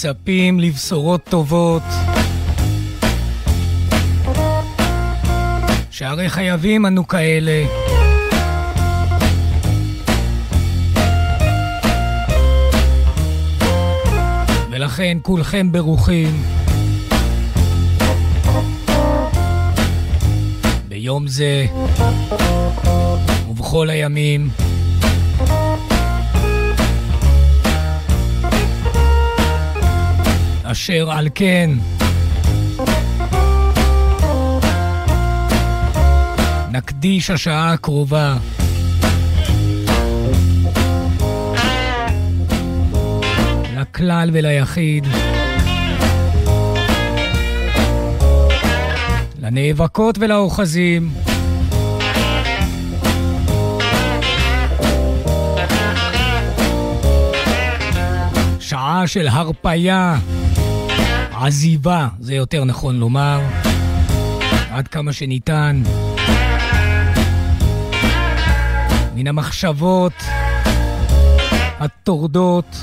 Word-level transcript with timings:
מצפים 0.00 0.60
לבשורות 0.60 1.24
טובות. 1.24 1.82
שהרי 5.90 6.28
חייבים 6.28 6.86
אנו 6.86 7.08
כאלה. 7.08 7.64
ולכן 14.70 15.18
כולכם 15.22 15.72
ברוכים. 15.72 16.42
ביום 20.88 21.28
זה 21.28 21.66
ובכל 23.50 23.90
הימים 23.90 24.50
אשר 30.80 31.10
על 31.10 31.28
כן. 31.34 31.70
נקדיש 36.72 37.30
השעה 37.30 37.72
הקרובה. 37.72 38.36
לכלל 43.76 44.30
וליחיד, 44.32 45.06
לנאבקות 49.38 50.18
ולאוחזים, 50.18 51.10
שעה 58.60 59.02
של 59.06 59.28
הרפייה, 59.28 60.16
עזיבה, 61.40 62.08
זה 62.20 62.34
יותר 62.34 62.64
נכון 62.64 62.96
לומר, 62.96 63.40
עד 64.70 64.88
כמה 64.88 65.12
שניתן. 65.12 65.82
מן 69.14 69.26
המחשבות 69.26 70.12
הטורדות, 71.78 72.76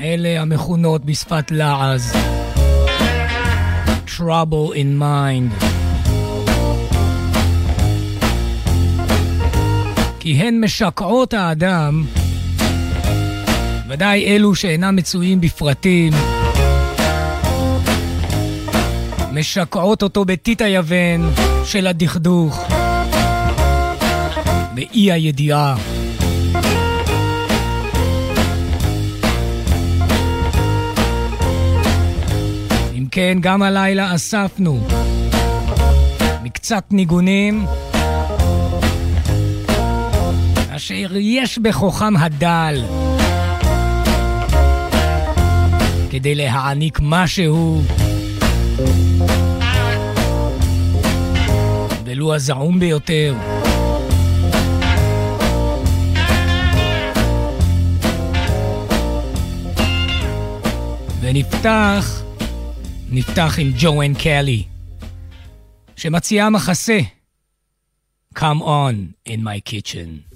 אלה 0.00 0.40
המכונות 0.40 1.04
בשפת 1.04 1.50
לעז 1.50 2.16
Trouble 4.06 4.74
in 4.74 5.00
Mind. 5.00 5.64
כי 10.20 10.32
הן 10.32 10.64
משקעות 10.64 11.34
האדם, 11.34 12.04
ודאי 13.92 14.26
אלו 14.26 14.54
שאינם 14.54 14.96
מצויים 14.96 15.40
בפרטים, 15.40 16.12
משקעות 19.32 20.02
אותו 20.02 20.24
בטיט 20.24 20.62
היוון 20.62 21.30
של 21.64 21.86
הדכדוך. 21.86 22.68
באי 24.74 25.12
הידיעה. 25.12 25.76
אם 32.98 33.06
כן, 33.10 33.38
גם 33.40 33.62
הלילה 33.62 34.14
אספנו 34.14 34.86
מקצת 36.42 36.84
ניגונים 36.90 37.66
אשר 40.76 41.16
יש 41.16 41.58
בכוחם 41.58 42.16
הדל 42.16 43.01
כדי 46.12 46.34
להעניק 46.34 46.98
משהו. 47.02 47.82
ולו 52.04 52.34
הזעום 52.34 52.80
ביותר. 52.80 53.34
ונפתח, 61.20 62.22
נפתח 63.10 63.54
עם 63.58 63.72
ג'ואן 63.78 64.14
קלי, 64.14 64.64
שמציעה 65.96 66.50
מחסה. 66.50 67.00
Come 68.34 68.60
on 68.60 69.28
in 69.28 69.40
my 69.40 69.70
kitchen. 69.70 70.31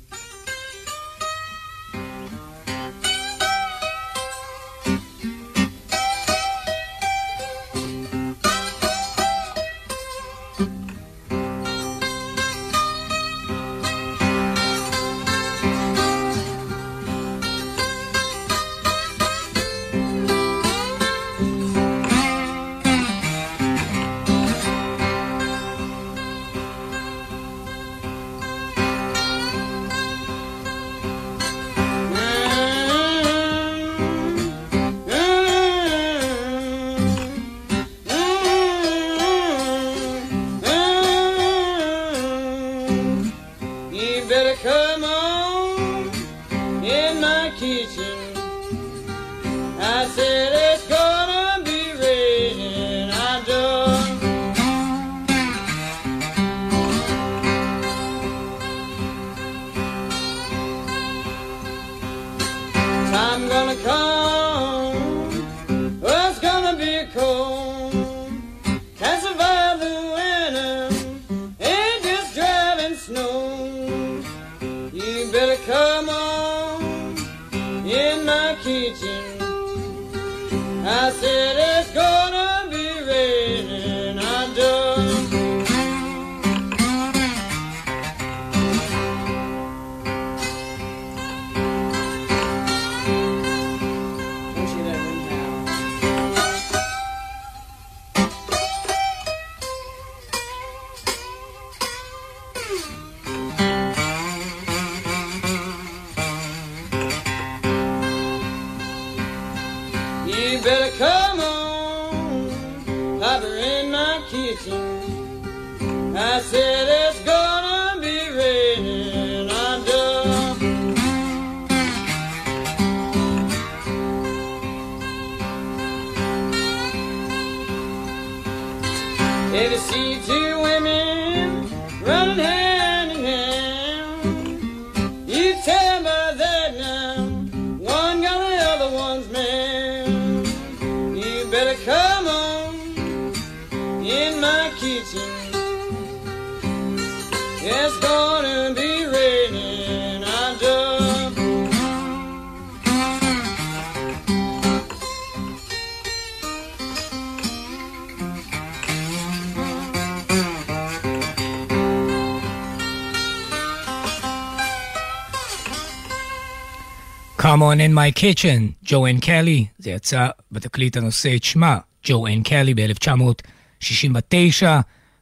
Come 167.56 167.62
on 167.62 167.80
in 167.80 167.94
my 167.94 168.10
kitchen, 168.20 168.72
ג'ו-אן 168.84 169.18
קלי, 169.18 169.66
זה 169.78 169.90
יצא 169.90 170.28
בתקליט 170.52 170.96
הנושא 170.96 171.36
את 171.36 171.44
שמה, 171.44 171.78
ג'ו-אן 172.06 172.42
קלי 172.42 172.74
ב-1969, 172.74 174.66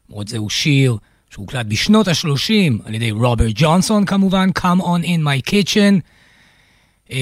למרות 0.08 0.28
זהו 0.28 0.50
שיר 0.50 0.96
שהוקלט 1.30 1.66
בשנות 1.66 2.08
ה-30 2.08 2.72
על 2.84 2.94
ידי 2.94 3.10
רוברט 3.10 3.52
ג'ונסון 3.54 4.04
כמובן, 4.04 4.48
Come 4.58 4.80
on 4.80 5.04
in 5.04 5.22
my 5.22 5.40
kitchen. 5.50 6.02
Uh, 7.08 7.12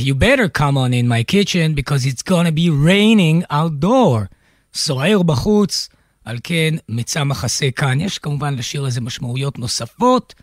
you 0.00 0.14
better 0.14 0.48
come 0.58 0.76
on 0.76 0.92
in 0.92 1.08
my 1.08 1.22
kitchen 1.22 1.74
because 1.74 2.04
it's 2.06 2.22
gonna 2.22 2.52
be 2.52 2.68
raining 2.68 3.44
outdoor. 3.50 4.26
סוער 4.74 5.22
בחוץ, 5.22 5.88
על 6.24 6.38
כן 6.44 6.74
מצא 6.88 7.24
מחסה 7.24 7.70
כאן. 7.76 8.00
יש 8.00 8.18
כמובן 8.18 8.54
לשיר 8.54 8.84
הזה 8.84 9.00
משמעויות 9.00 9.58
נוספות, 9.58 10.34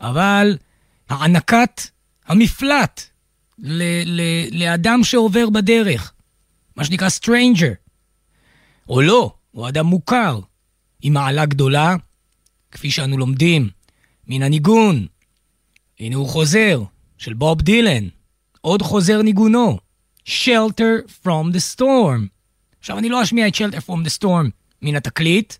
אבל 0.00 0.56
הענקת 1.08 1.80
המפלט 2.26 3.15
ל- 3.58 4.20
ל- 4.20 4.62
לאדם 4.64 5.04
שעובר 5.04 5.50
בדרך, 5.50 6.12
מה 6.76 6.84
שנקרא 6.84 7.08
stranger, 7.20 7.74
או 8.88 9.02
לא, 9.02 9.32
או 9.54 9.68
אדם 9.68 9.86
מוכר, 9.86 10.40
עם 11.02 11.12
מעלה 11.12 11.46
גדולה, 11.46 11.96
כפי 12.70 12.90
שאנו 12.90 13.18
לומדים 13.18 13.68
מן 14.26 14.42
הניגון. 14.42 15.06
הנה 16.00 16.16
הוא 16.16 16.28
חוזר, 16.28 16.82
של 17.18 17.34
בוב 17.34 17.62
דילן, 17.62 18.08
עוד 18.60 18.82
חוזר 18.82 19.22
ניגונו, 19.22 19.78
Shelter 20.26 21.10
from 21.22 21.52
the 21.54 21.76
Storm. 21.76 22.26
עכשיו, 22.80 22.98
אני 22.98 23.08
לא 23.08 23.22
אשמיע 23.22 23.48
את 23.48 23.54
Shelter 23.54 23.90
from 23.90 24.06
the 24.06 24.22
Storm 24.22 24.50
מן 24.82 24.96
התקליט, 24.96 25.54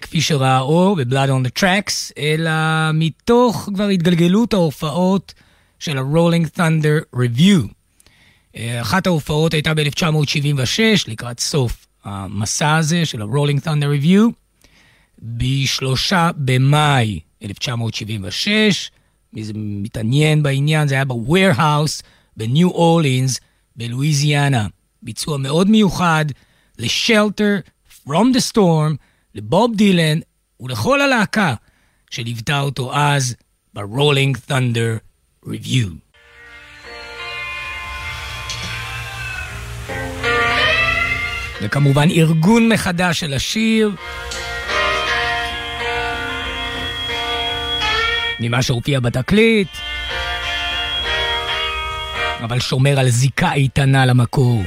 כפי 0.00 0.20
שראה 0.20 0.60
אור 0.60 0.96
ב-Blood 0.96 1.28
on 1.28 1.46
the 1.46 1.60
Tracks, 1.60 2.12
אלא 2.18 2.50
מתוך 2.94 3.68
כבר 3.74 3.88
התגלגלות 3.88 4.52
ההופעות 4.54 5.34
של 5.84 5.98
ה-Rolling 5.98 6.58
Thunder 6.58 7.16
Review. 7.16 7.68
אה, 8.56 8.80
אחת 8.80 9.06
ההופעות 9.06 9.54
הייתה 9.54 9.74
ב-1976, 9.74 10.80
לקראת 11.06 11.40
סוף 11.40 11.86
המסע 12.04 12.76
הזה 12.76 13.06
של 13.06 13.22
ה-Rolling 13.22 13.66
Thunder 13.66 14.02
Review, 14.02 14.32
בשלושה 15.22 16.30
במאי 16.36 17.20
1976. 17.42 18.90
מי 19.32 19.44
זה 19.44 19.52
מתעניין 19.56 20.42
בעניין, 20.42 20.88
זה 20.88 20.94
היה 20.94 21.04
ב-Warehouse 21.04 22.02
בניו 22.36 22.70
אורלינס 22.70 23.40
בלואיזיאנה. 23.76 24.66
ביצוע 25.02 25.38
מאוד 25.38 25.70
מיוחד 25.70 26.24
ל-Shelter 26.78 27.70
From 28.06 28.34
the 28.34 28.52
Storm, 28.52 28.96
לבוב 29.34 29.76
דילן 29.76 30.18
ולכל 30.60 31.00
הלהקה 31.00 31.54
שליוותה 32.10 32.60
אותו 32.60 32.94
אז 32.94 33.34
ב-Rolling 33.74 34.50
Thunder 34.50 35.03
Review. 35.46 35.88
וכמובן 41.62 42.08
ארגון 42.10 42.68
מחדש 42.68 43.20
של 43.20 43.32
השיר. 43.34 43.90
ממה 48.40 48.62
שהופיע 48.62 49.00
בתקליט, 49.00 49.68
אבל 52.42 52.60
שומר 52.60 52.98
על 52.98 53.08
זיקה 53.08 53.52
איתנה 53.52 54.06
למקור. 54.06 54.62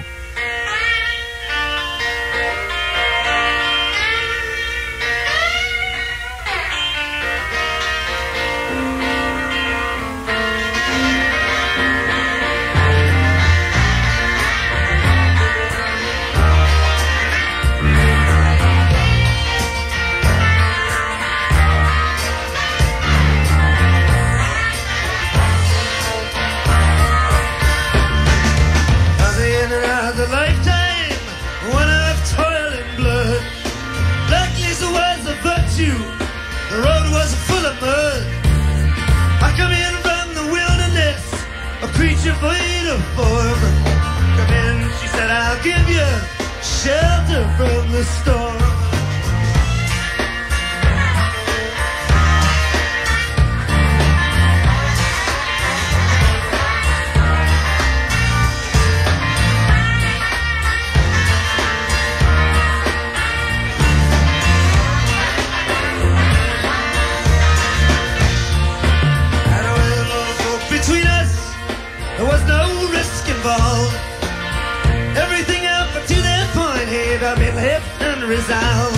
hip 77.57 77.83
and 78.01 78.23
resound. 78.23 78.95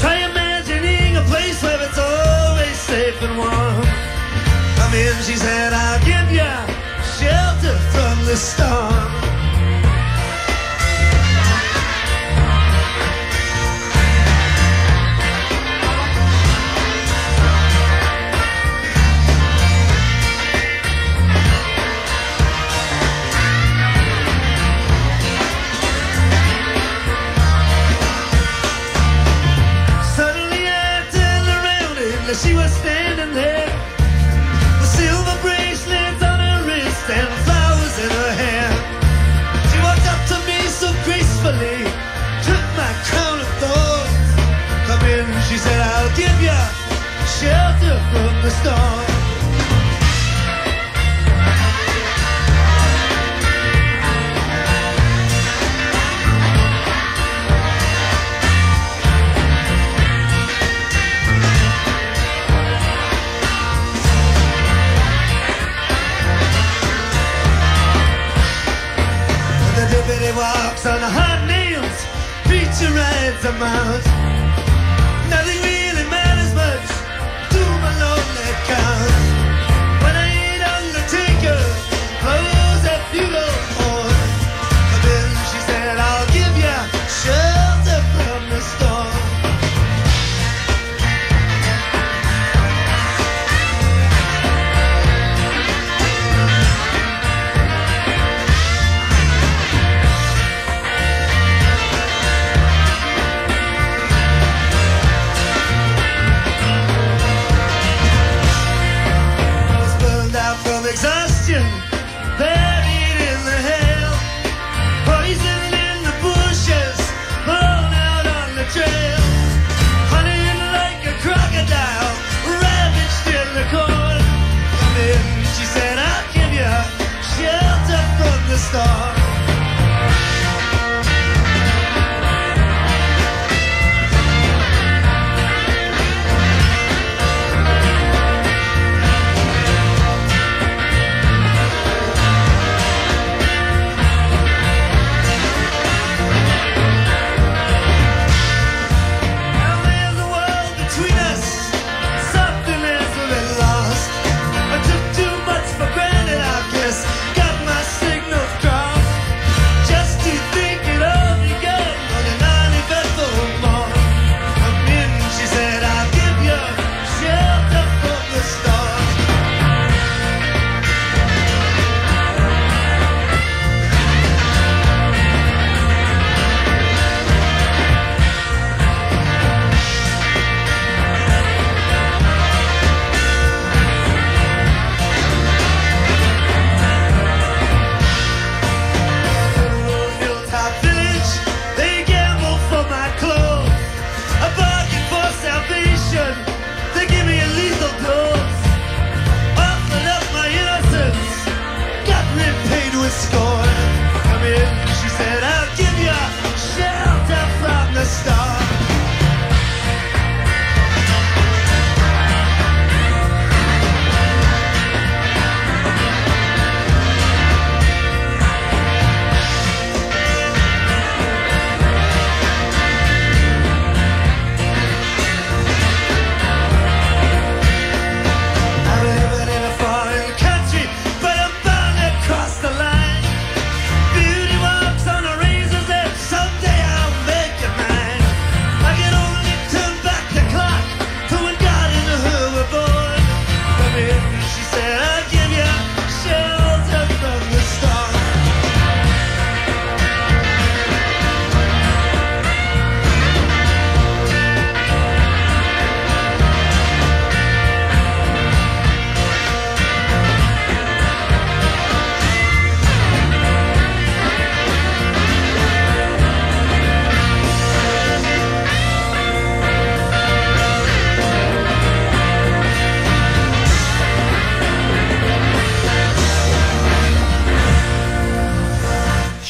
Try 0.00 0.16
imagining 0.30 1.16
a 1.16 1.22
place 1.22 1.62
where 1.62 1.80
it's 1.80 1.98
always 1.98 2.76
safe 2.76 3.20
and 3.22 3.38
warm. 3.38 3.86
Come 4.76 4.94
in, 4.94 5.14
she 5.22 5.36
said, 5.36 5.72
I'll 5.72 6.00
give 6.04 6.30
you 6.32 6.52
shelter 7.18 7.76
from 7.94 8.24
the 8.26 8.36
storm. 8.36 9.17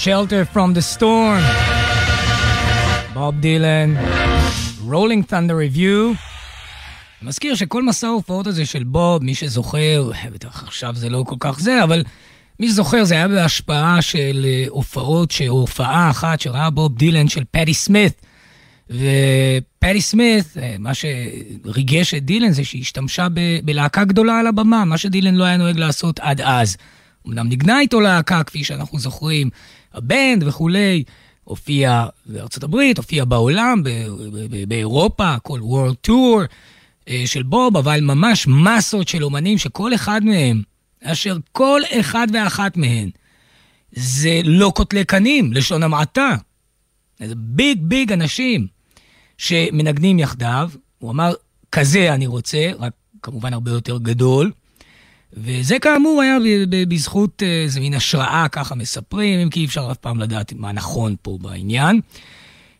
Shelter 0.08 0.56
from 0.56 0.74
the 0.74 0.98
Storm. 0.98 1.42
בוב 3.14 3.34
דילן, 3.40 3.94
Rolling 4.88 5.30
Thunder 5.30 5.76
Review. 5.76 6.16
מזכיר 7.22 7.54
שכל 7.54 7.82
מסע 7.82 8.06
ההופעות 8.06 8.46
הזה 8.46 8.66
של 8.66 8.84
בוב, 8.84 9.24
מי 9.24 9.34
שזוכר, 9.34 10.10
בטח 10.32 10.62
עכשיו 10.62 10.94
זה 10.94 11.08
לא 11.08 11.24
כל 11.26 11.34
כך 11.40 11.60
זה, 11.60 11.84
אבל 11.84 12.04
מי 12.60 12.68
שזוכר 12.68 13.04
זה 13.04 13.14
היה 13.14 13.28
בהשפעה 13.28 14.02
של 14.02 14.46
אה, 14.48 14.64
הופעות, 14.68 15.34
הופעה 15.48 16.10
אחת 16.10 16.40
שראה 16.40 16.70
בוב 16.70 16.94
דילן 16.94 17.28
של 17.28 17.44
פטי 17.50 17.74
סמית. 17.74 18.22
ופטי 18.90 20.00
סמית, 20.00 20.46
אה, 20.62 20.76
מה 20.78 20.92
שריגש 20.94 22.14
את 22.14 22.24
דילן 22.24 22.52
זה 22.52 22.64
שהיא 22.64 22.82
השתמשה 22.82 23.26
ב- 23.34 23.58
בלהקה 23.64 24.04
גדולה 24.04 24.38
על 24.40 24.46
הבמה, 24.46 24.84
מה 24.84 24.98
שדילן 24.98 25.34
לא 25.34 25.44
היה 25.44 25.56
נוהג 25.56 25.78
לעשות 25.78 26.20
עד 26.20 26.40
אז. 26.40 26.76
אמנם 27.28 27.48
ניגנה 27.48 27.80
איתו 27.80 28.00
להקה, 28.00 28.42
כפי 28.44 28.64
שאנחנו 28.64 28.98
זוכרים, 28.98 29.50
הבנד 29.94 30.44
וכולי, 30.46 31.04
הופיע 31.44 32.06
בארצות 32.26 32.62
הברית, 32.62 32.98
הופיע 32.98 33.24
בעולם, 33.24 33.82
באירופה, 34.68 35.38
כל 35.42 35.60
World 35.60 36.10
Tour 36.10 36.46
אה, 37.08 37.22
של 37.26 37.42
בוב, 37.42 37.76
אבל 37.76 38.00
ממש 38.00 38.46
מסות 38.46 39.08
של 39.08 39.24
אומנים 39.24 39.58
שכל 39.58 39.94
אחד 39.94 40.20
מהם, 40.24 40.62
אשר 41.02 41.36
כל 41.52 41.80
אחד 42.00 42.26
ואחת 42.32 42.76
מהן, 42.76 43.10
זה 43.92 44.40
לא 44.44 44.72
קוטלי 44.74 45.04
קנים, 45.04 45.52
לשון 45.52 45.82
המעטה. 45.82 46.36
זה 47.18 47.34
ביג 47.36 47.78
ביג 47.82 48.12
אנשים 48.12 48.66
שמנגנים 49.38 50.18
יחדיו. 50.18 50.70
הוא 50.98 51.10
אמר, 51.10 51.32
כזה 51.72 52.14
אני 52.14 52.26
רוצה, 52.26 52.70
רק 52.78 52.92
כמובן 53.22 53.52
הרבה 53.52 53.70
יותר 53.70 53.98
גדול. 53.98 54.52
וזה 55.32 55.78
כאמור 55.78 56.22
היה 56.22 56.36
בזכות 56.88 57.42
אה, 57.42 57.62
איזה 57.62 57.80
מין 57.80 57.94
השראה, 57.94 58.46
ככה 58.52 58.74
מספרים, 58.74 59.40
אם 59.40 59.50
כי 59.50 59.60
אי 59.60 59.64
אפשר 59.64 59.88
אף 59.90 59.96
פעם 59.96 60.20
לדעת 60.20 60.52
מה 60.52 60.72
נכון 60.72 61.16
פה 61.22 61.38
בעניין, 61.40 62.00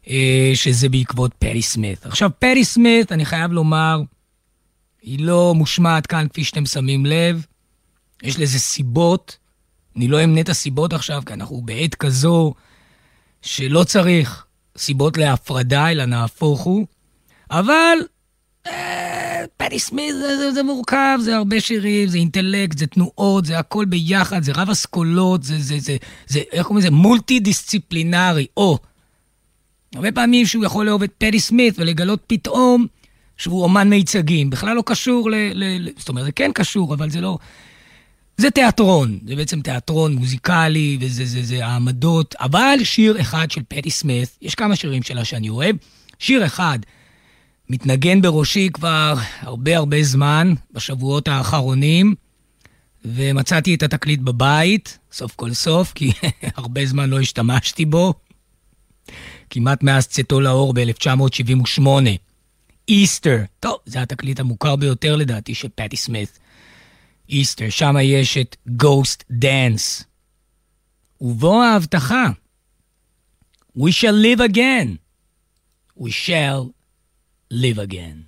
אה, 0.09 0.51
שזה 0.55 0.89
בעקבות 0.89 1.35
פרי 1.35 1.63
סמית. 1.63 2.07
עכשיו, 2.07 2.31
פרי 2.39 2.65
סמית, 2.65 3.13
אני 3.13 3.25
חייב 3.25 3.53
לומר, 3.53 4.03
היא 5.03 5.21
לא 5.21 5.55
מושמעת 5.55 6.07
כאן 6.07 6.27
כפי 6.29 6.45
שאתם 6.45 6.67
שמים 6.67 7.07
לב, 7.07 7.47
יש 8.23 8.39
לזה 8.39 8.59
סיבות, 8.59 9.37
אני 9.97 10.09
לא 10.09 10.25
אמנה 10.25 10.41
את 10.41 10.49
הסיבות 10.49 10.93
עכשיו, 10.93 11.23
כי 11.27 11.33
אנחנו 11.33 11.63
בעת 11.65 11.95
כזו 11.95 12.55
שלא 13.43 13.85
צריך 13.85 14.45
סיבות 14.79 15.17
להפרדה, 15.17 15.91
אלא 15.91 16.05
נהפוך 16.05 16.61
הוא, 16.61 16.87
אבל 17.51 17.99
אה, 18.69 19.45
פטי 19.57 19.79
סמית 19.79 20.15
זה, 20.15 20.37
זה, 20.37 20.53
זה 20.53 20.63
מורכב, 20.63 21.19
זה 21.23 21.37
הרבה 21.37 21.61
שירים, 21.61 22.09
זה 22.09 22.19
אינטלקט, 22.19 22.79
זה 22.79 22.87
תנועות, 22.87 23.45
זה 23.45 23.59
הכל 23.59 23.85
ביחד, 23.85 24.43
זה 24.43 24.53
רב 24.55 24.71
אסכולות, 24.71 25.43
זה, 25.43 25.59
זה, 25.59 25.79
זה, 25.79 25.97
זה, 26.27 26.41
איך 26.53 26.67
קוראים 26.67 26.87
לזה? 26.87 26.91
מולטי 26.91 27.41
דיסציפלינרי, 27.41 28.47
או 28.57 28.79
הרבה 29.95 30.13
פעמים 30.13 30.47
שהוא 30.47 30.65
יכול 30.65 30.87
לאהוב 30.87 31.03
את 31.03 31.13
פדי 31.19 31.41
סמית 31.41 31.75
ולגלות 31.79 32.21
פתאום 32.27 32.87
שהוא 33.37 33.63
אומן 33.63 33.89
מיצגים. 33.89 34.51
בכלל 34.51 34.77
לא 34.77 34.83
קשור 34.87 35.31
ל... 35.31 35.35
ל... 35.55 35.89
זאת 35.99 36.09
אומרת, 36.09 36.25
זה 36.25 36.33
כן 36.33 36.51
קשור, 36.55 36.95
אבל 36.95 37.11
זה 37.11 37.21
לא... 37.21 37.39
זה 38.37 38.51
תיאטרון, 38.51 39.19
זה 39.27 39.37
בעצם 39.37 39.61
תיאטרון 39.61 40.15
מוזיקלי, 40.15 40.99
וזה 41.01 41.25
זה, 41.25 41.43
זה 41.43 41.67
העמדות, 41.67 42.35
אבל 42.41 42.79
שיר 42.85 43.21
אחד 43.21 43.51
של 43.51 43.61
פטי 43.69 43.91
סמית, 43.91 44.39
יש 44.43 44.55
כמה 44.55 44.77
שירים 44.77 45.03
שלה 45.03 45.25
שאני 45.25 45.49
אוהב, 45.49 45.77
שיר 46.19 46.47
אחד 46.47 46.79
מתנגן 47.69 48.23
בראשי 48.23 48.69
כבר 48.73 49.15
הרבה 49.41 49.77
הרבה 49.77 50.03
זמן, 50.03 50.55
בשבועות 50.73 51.29
האחרונים, 51.29 52.15
ומצאתי 53.05 53.75
את 53.75 53.83
התקליט 53.83 54.21
בבית, 54.21 54.99
סוף 55.13 55.35
כל 55.37 55.53
סוף, 55.53 55.93
כי 55.93 56.13
הרבה 56.57 56.87
זמן 56.87 57.11
לא 57.11 57.21
השתמשתי 57.21 57.85
בו, 57.85 58.15
כמעט 59.51 59.83
מאז 59.83 60.07
צאתו 60.07 60.41
לאור 60.41 60.73
ב-1978. 60.75 61.89
איסטר, 62.89 63.39
טוב, 63.61 63.77
זה 63.87 64.03
התקליט 64.03 64.41
המוכר 64.41 64.77
ביותר 64.77 65.17
לדעתי 65.17 65.55
של 65.55 65.69
פטי 65.75 65.97
סמית. 65.97 66.39
איסטר, 67.29 67.71
שם 67.71 67.95
יש 68.03 68.39
את 68.39 68.57
Ghost 68.83 69.33
Dance. 69.33 70.05
ובו 71.21 71.63
ההבטחה, 71.63 72.31
We 73.79 73.93
shall 73.93 74.15
live 74.15 74.41
again. 74.41 74.99
We 75.95 76.11
shall 76.11 76.75
live 77.51 77.79
again. 77.79 78.28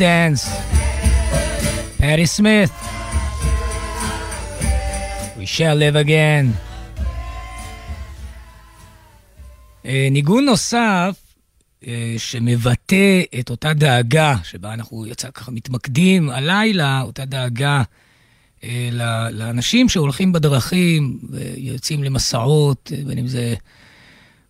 Dance, 0.00 0.48
פאטי 1.98 2.26
סמית, 2.26 2.70
We 5.36 5.42
shall 5.42 5.76
live 5.78 6.06
again. 6.06 6.70
אה, 9.86 10.08
ניגון 10.10 10.44
נוסף 10.44 11.16
אה, 11.86 12.14
שמבטא 12.18 13.22
את 13.40 13.50
אותה 13.50 13.74
דאגה 13.74 14.36
שבה 14.42 14.74
אנחנו 14.74 15.06
יצא 15.06 15.30
ככה 15.30 15.50
מתמקדים 15.50 16.30
הלילה, 16.30 17.02
אותה 17.02 17.24
דאגה 17.24 17.82
אה, 18.64 18.88
לאנשים 19.32 19.88
שהולכים 19.88 20.32
בדרכים 20.32 21.18
ויוצאים 21.30 22.04
למסעות, 22.04 22.92
בין 23.06 23.18
אם 23.18 23.26
זה 23.26 23.54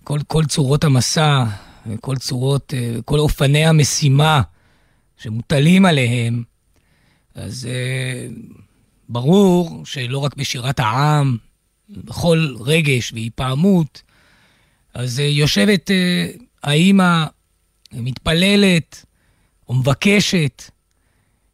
כל, 0.04 0.18
כל 0.26 0.44
צורות 0.44 0.84
המסע, 0.84 1.44
כל 2.00 2.16
צורות, 2.16 2.74
כל 3.04 3.18
אופני 3.18 3.66
המשימה 3.66 4.42
שמוטלים 5.22 5.86
עליהם, 5.86 6.42
אז 7.34 7.68
ברור 9.08 9.86
שלא 9.86 10.18
רק 10.18 10.36
בשירת 10.36 10.80
העם, 10.80 11.36
בכל 11.88 12.54
רגש 12.60 13.12
והיפעמות, 13.12 14.02
אז 14.94 15.18
יושבת 15.18 15.90
האימא 16.62 17.24
מתפללת 17.92 19.04
או 19.68 19.74
מבקשת 19.74 20.70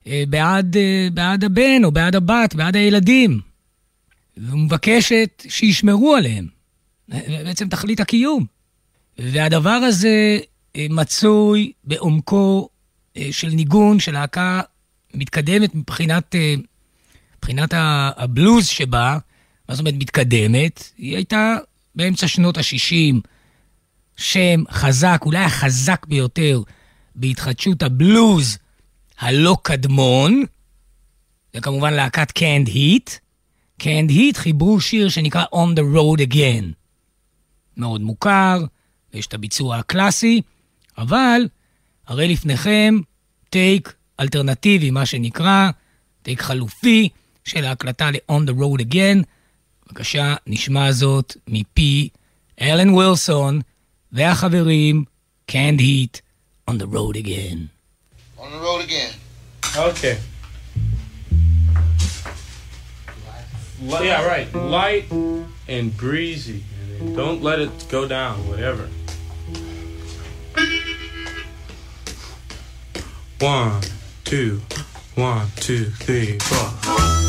אה, 0.06 0.24
בעד, 0.28 0.76
אה, 0.76 1.08
בעד 1.14 1.44
הבן 1.44 1.84
או 1.84 1.92
בעד 1.92 2.16
הבת, 2.16 2.54
בעד 2.54 2.76
הילדים, 2.76 3.40
ומבקשת 4.36 5.42
שישמרו 5.48 6.14
עליהם. 6.14 6.46
בעצם 7.08 7.68
תכלית 7.68 8.00
הקיום. 8.00 8.46
והדבר 9.18 9.70
הזה 9.70 10.38
אה, 10.76 10.86
מצוי 10.90 11.72
בעומקו 11.84 12.68
של 13.30 13.48
ניגון 13.48 14.00
של 14.00 14.12
להקה 14.12 14.60
מתקדמת 15.14 15.74
מבחינת, 15.74 16.34
מבחינת 17.38 17.74
הבלוז 18.16 18.66
שבה, 18.66 19.18
מה 19.68 19.74
זאת 19.74 19.80
אומרת 19.80 19.94
מתקדמת? 19.98 20.90
היא 20.98 21.16
הייתה 21.16 21.56
באמצע 21.94 22.28
שנות 22.28 22.58
ה-60, 22.58 23.16
שם 24.16 24.64
חזק, 24.70 25.22
אולי 25.24 25.38
החזק 25.38 26.06
ביותר 26.06 26.62
בהתחדשות 27.14 27.82
הבלוז 27.82 28.58
הלא 29.18 29.56
קדמון, 29.62 30.44
זה 31.54 31.60
כמובן 31.60 31.94
להקת 31.94 32.30
קנד 32.30 32.68
היט. 32.68 33.10
קנד 33.78 34.10
היט 34.10 34.36
חיברו 34.36 34.80
שיר 34.80 35.08
שנקרא 35.08 35.44
On 35.44 35.78
the 35.78 35.96
Road 35.96 36.32
Again. 36.32 36.64
מאוד 37.76 38.00
מוכר, 38.00 38.64
ויש 39.14 39.26
את 39.26 39.34
הביצוע 39.34 39.76
הקלאסי, 39.76 40.42
אבל 40.98 41.40
הרי 42.06 42.28
לפניכם 42.28 42.98
טייק 43.50 43.94
אלטרנטיבי, 44.20 44.90
מה 44.90 45.06
שנקרא, 45.06 45.70
טייק 46.22 46.42
חלופי 46.42 47.08
של 47.44 47.64
ההקלטה 47.64 48.10
ל-On 48.10 48.50
the 48.50 48.60
Road 48.60 48.82
Again. 48.82 49.22
בבקשה, 49.86 50.34
נשמע 50.46 50.92
זאת 50.92 51.36
מפי 51.48 52.08
אלן 52.60 52.90
ווילסון, 52.90 53.60
והחברים, 54.12 55.04
Canned 55.50 55.80
Heat, 55.80 56.20
On 56.70 56.74
the 56.74 56.86
Road 56.86 57.16
Again. 57.16 57.76
On 58.38 58.52
the 58.52 58.58
road 58.58 58.82
again. 58.82 59.12
Okay. 59.76 60.18
yeah, 63.80 64.24
right. 64.26 64.52
Light 64.54 65.10
and 65.68 65.96
breezy. 65.96 66.62
Don't 67.14 67.42
let 67.42 67.58
it 67.58 67.70
go 67.90 68.06
down, 68.06 68.46
whatever. 68.48 68.88
One, 73.40 73.82
two, 74.24 74.62
one, 75.14 75.48
two, 75.56 75.90
three, 75.90 76.38
four. 76.38 77.25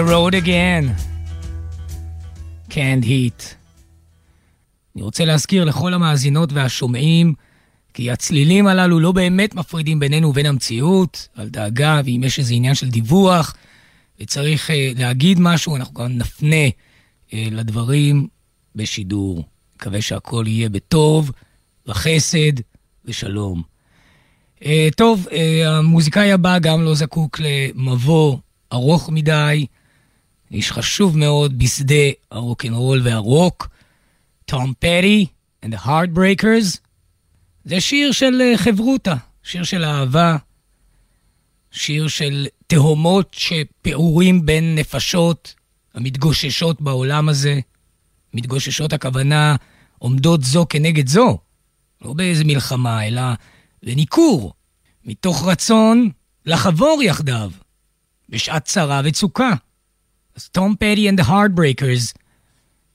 The 0.00 0.12
road 0.12 0.34
again. 0.34 0.84
Can't 2.70 3.04
hit. 3.04 3.56
אני 4.94 5.02
רוצה 5.02 5.24
להזכיר 5.24 5.64
לכל 5.64 5.94
המאזינות 5.94 6.52
והשומעים 6.52 7.34
כי 7.94 8.10
הצלילים 8.10 8.66
הללו 8.66 9.00
לא 9.00 9.12
באמת 9.12 9.54
מפרידים 9.54 10.00
בינינו 10.00 10.28
ובין 10.28 10.46
המציאות, 10.46 11.28
אל 11.38 11.48
דאגה, 11.48 12.00
ואם 12.04 12.20
יש 12.24 12.38
איזה 12.38 12.54
עניין 12.54 12.74
של 12.74 12.90
דיווח 12.90 13.54
וצריך 14.20 14.70
uh, 14.70 14.72
להגיד 14.98 15.40
משהו, 15.40 15.76
אנחנו 15.76 15.94
גם 15.94 16.18
נפנה 16.18 16.68
uh, 16.68 17.32
לדברים 17.50 18.28
בשידור. 18.74 19.44
מקווה 19.76 20.02
שהכל 20.02 20.44
יהיה 20.46 20.68
בטוב, 20.68 21.32
בחסד 21.86 22.52
ושלום. 23.04 23.62
Uh, 24.60 24.66
טוב, 24.96 25.26
uh, 25.26 25.32
המוזיקאי 25.66 26.32
הבא 26.32 26.58
גם 26.58 26.82
לא 26.84 26.94
זקוק 26.94 27.40
למבוא 27.40 28.36
ארוך 28.72 29.10
מדי, 29.10 29.66
איש 30.50 30.72
חשוב 30.72 31.18
מאוד 31.18 31.58
בשדה 31.58 32.10
הרוקנרול 32.30 33.00
והרוק, 33.04 33.68
תום 34.44 34.72
פרי 34.78 35.26
and 35.64 35.68
the 35.68 35.86
Heartbreakers. 35.86 36.78
זה 37.64 37.80
שיר 37.80 38.12
של 38.12 38.40
אה, 38.40 38.58
חברותה, 38.58 39.14
שיר 39.42 39.62
של 39.64 39.84
אהבה, 39.84 40.36
שיר 41.70 42.08
של 42.08 42.46
תהומות 42.66 43.36
שפעורים 43.38 44.46
בין 44.46 44.74
נפשות 44.74 45.54
המתגוששות 45.94 46.80
בעולם 46.80 47.28
הזה. 47.28 47.60
מתגוששות 48.34 48.92
הכוונה 48.92 49.56
עומדות 49.98 50.44
זו 50.44 50.66
כנגד 50.68 51.08
זו, 51.08 51.38
לא 52.02 52.12
באיזה 52.12 52.44
מלחמה, 52.44 53.06
אלא 53.06 53.22
לניכור, 53.82 54.52
מתוך 55.04 55.48
רצון 55.48 56.10
לחבור 56.46 57.02
יחדיו, 57.02 57.50
בשעת 58.28 58.64
צרה 58.64 59.00
וצוקה. 59.04 59.50
אז 60.40 60.48
תום 60.48 60.74
פטי 60.78 61.10
and 61.10 61.20
the 61.20 61.24
Heartbreakers. 61.24 62.14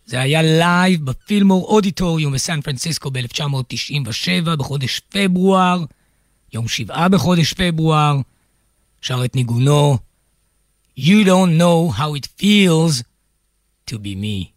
זה 0.06 0.22
היה 0.22 0.42
live 0.42 1.06
בפילמור 1.06 1.66
אודיטוריום 1.66 2.34
בסן 2.34 2.62
פרנסיסקו 2.62 3.12
ב-1997, 3.12 4.56
בחודש 4.58 5.00
פברואר, 5.00 5.84
יום 6.54 6.68
שבעה 6.68 7.10
בחודש 7.10 7.54
פברואר, 7.54 8.18
שר 9.02 9.26
את 9.26 9.36
ניגונו. 9.36 9.98
You 10.98 11.26
don't 11.26 11.58
know 11.60 11.92
how 11.98 12.16
it 12.20 12.28
feels 12.42 13.04
to 13.92 13.96
be 13.96 14.16
me. 14.16 14.55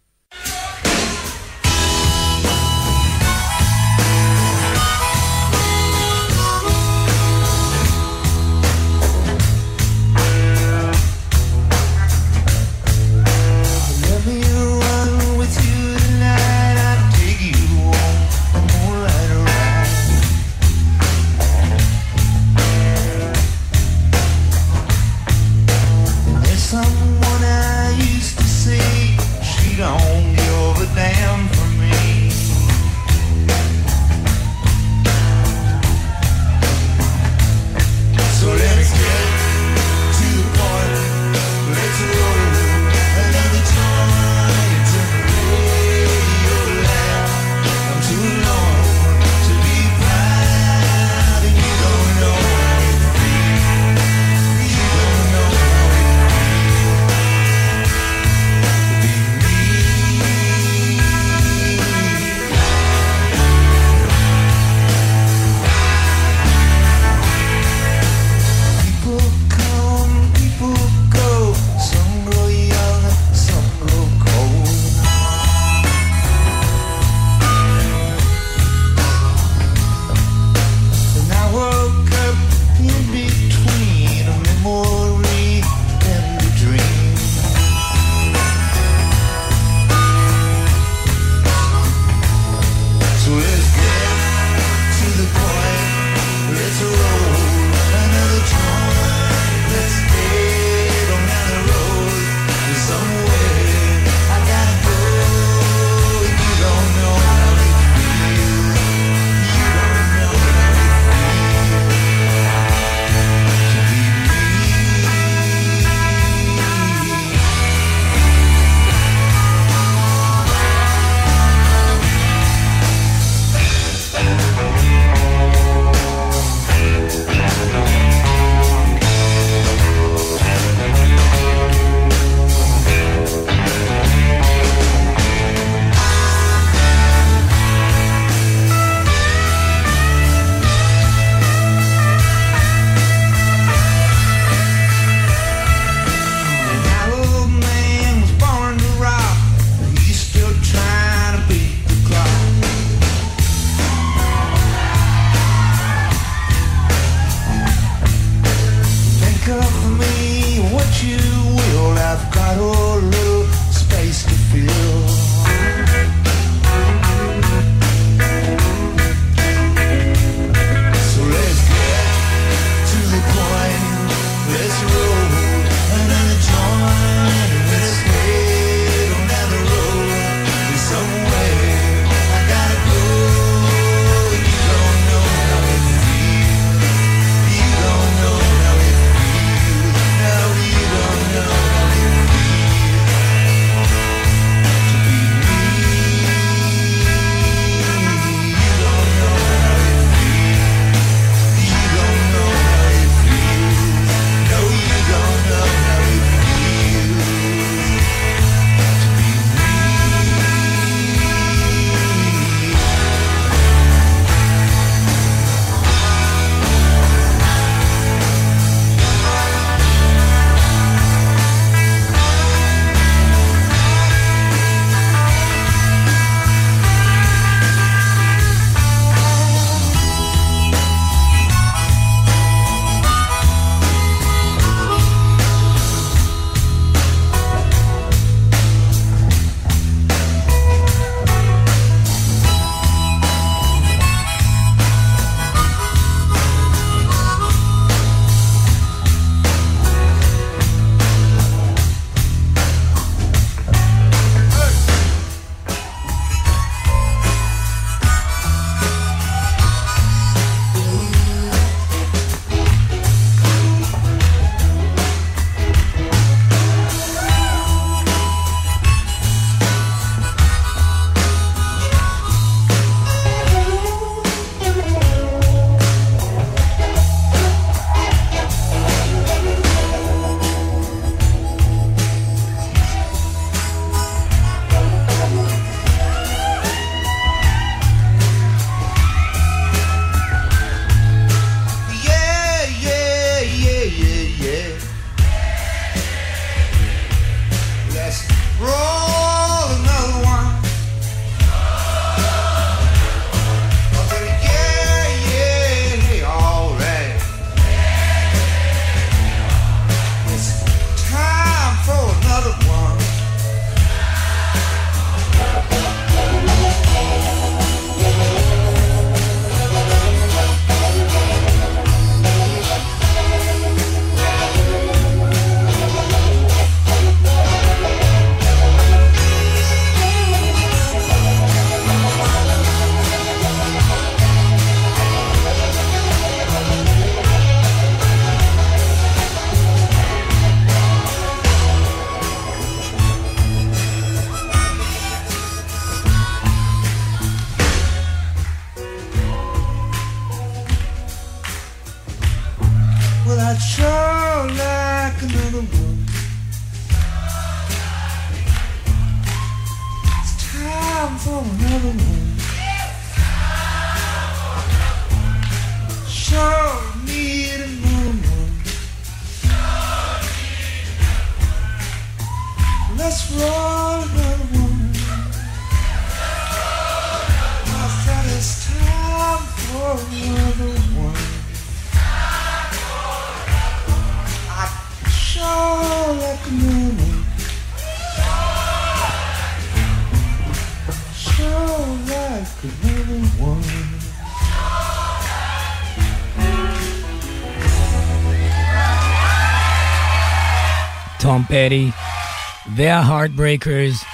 וה-Heartbreakers, 402.79 404.05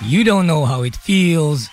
You 0.00 0.22
Don't 0.24 0.46
Know 0.46 0.66
How 0.66 0.82
It 0.84 0.96
Feels, 1.06 1.68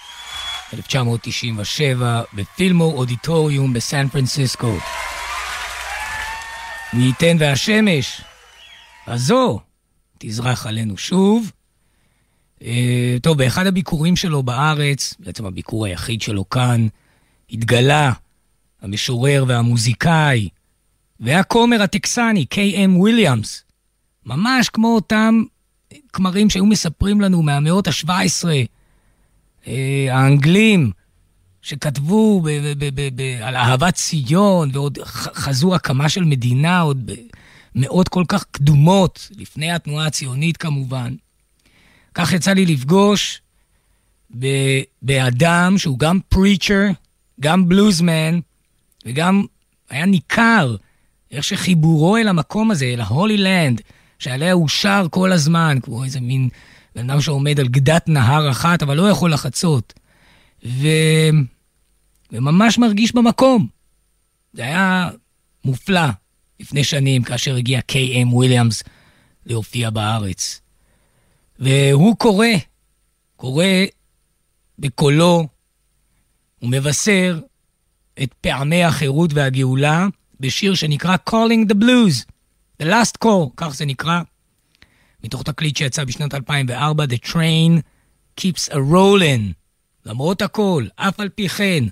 1997, 0.73 2.21
בפילמו 2.33 2.83
אודיטוריום 2.83 3.73
בסן 3.73 4.07
פרנסיסקו. 4.07 4.77
מי 6.93 7.03
ייתן 7.03 7.37
והשמש 7.39 8.21
הזו 9.07 9.59
תזרח 10.17 10.67
עלינו 10.67 10.97
שוב. 10.97 11.51
אה, 12.61 13.17
טוב, 13.21 13.37
באחד 13.37 13.67
הביקורים 13.67 14.15
שלו 14.15 14.43
בארץ, 14.43 15.13
בעצם 15.19 15.45
הביקור 15.45 15.85
היחיד 15.85 16.21
שלו 16.21 16.49
כאן, 16.49 16.87
התגלה 17.49 18.11
המשורר 18.81 19.45
והמוזיקאי 19.47 20.49
והכומר 21.19 21.81
הטקסני, 21.81 22.45
קיי.אם 22.45 22.97
וויליאמס, 22.97 23.63
ממש 24.25 24.69
כמו 24.69 24.95
אותם 24.95 25.43
כמרים 26.13 26.49
שהיו 26.49 26.65
מספרים 26.65 27.21
לנו 27.21 27.41
מהמאות 27.41 27.87
ה-17, 27.87 28.09
אה, 29.67 30.07
האנגלים, 30.11 30.91
שכתבו 31.61 32.41
ב- 32.41 32.49
ב- 32.77 32.89
ב- 32.95 33.09
ב- 33.15 33.41
על 33.41 33.55
אהבת 33.55 33.93
ציון, 33.93 34.69
ועוד 34.73 34.97
חזו 35.33 35.75
הקמה 35.75 36.09
של 36.09 36.23
מדינה, 36.23 36.79
עוד 36.81 37.11
במאות 37.75 38.09
כל 38.09 38.23
כך 38.27 38.45
קדומות, 38.51 39.29
לפני 39.37 39.71
התנועה 39.71 40.05
הציונית 40.05 40.57
כמובן. 40.57 41.15
כך 42.13 42.33
יצא 42.33 42.53
לי 42.53 42.65
לפגוש 42.65 43.41
ב- 44.39 44.81
באדם 45.01 45.77
שהוא 45.77 45.99
גם 45.99 46.19
פריצ'ר, 46.29 46.85
גם 47.39 47.69
בלוזמן, 47.69 48.39
וגם 49.05 49.43
היה 49.89 50.05
ניכר 50.05 50.75
איך 51.31 51.43
שחיבורו 51.43 52.17
אל 52.17 52.27
המקום 52.27 52.71
הזה, 52.71 52.85
אל 52.85 53.01
ההולי 53.01 53.37
לנד, 53.37 53.81
שעליה 54.19 54.53
הוא 54.53 54.67
שר 54.67 55.07
כל 55.11 55.31
הזמן, 55.31 55.77
כמו 55.81 56.03
איזה 56.03 56.19
מין 56.19 56.49
בן 56.95 57.09
אדם 57.09 57.21
שעומד 57.21 57.59
על 57.59 57.67
גדת 57.67 58.09
נהר 58.09 58.51
אחת, 58.51 58.83
אבל 58.83 58.97
לא 58.97 59.09
יכול 59.09 59.33
לחצות. 59.33 59.93
ו... 60.65 60.87
וממש 62.31 62.77
מרגיש 62.77 63.15
במקום. 63.15 63.67
זה 64.53 64.61
היה 64.61 65.09
מופלא 65.65 66.07
לפני 66.59 66.83
שנים, 66.83 67.23
כאשר 67.23 67.55
הגיע 67.55 67.81
קיי.אם 67.81 68.33
וויליאמס 68.33 68.83
להופיע 69.45 69.89
בארץ. 69.89 70.61
והוא 71.59 72.15
קורא, 72.17 72.47
קורא 73.35 73.65
בקולו, 74.79 75.47
ומבשר 76.61 77.39
את 78.23 78.33
פעמי 78.41 78.83
החירות 78.83 79.33
והגאולה 79.33 80.07
בשיר 80.39 80.75
שנקרא 80.75 81.15
Calling 81.29 81.71
the 81.71 81.75
Blues, 81.75 82.25
The 82.81 82.85
Last 82.85 83.25
Call, 83.25 83.49
כך 83.57 83.73
זה 83.73 83.85
נקרא, 83.85 84.21
מתוך 85.23 85.43
תקליט 85.43 85.77
שיצא 85.77 86.03
בשנת 86.03 86.33
2004, 86.33 87.03
The 87.03 87.29
Train 87.29 87.81
Keeps 88.39 88.71
a 88.71 88.75
Rollin'. 88.75 89.53
למרות 90.05 90.41
הכל, 90.41 90.87
אף 90.95 91.19
על 91.19 91.29
פי 91.29 91.49
כן, 91.49 91.83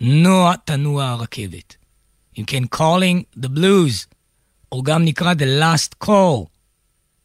נוע 0.00 0.56
תנוע 0.56 1.04
הרכבת. 1.04 1.76
אם 2.38 2.44
כן, 2.44 2.62
Calling 2.74 3.38
the 3.38 3.48
Blues, 3.58 4.14
או 4.72 4.82
גם 4.82 5.04
נקרא 5.04 5.34
The 5.34 5.62
Last 5.62 6.06
Call, 6.06 6.46